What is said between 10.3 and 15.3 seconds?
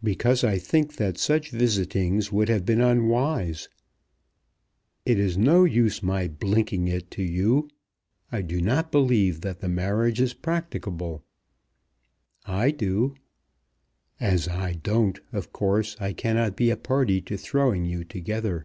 practicable." "I do." "As I don't,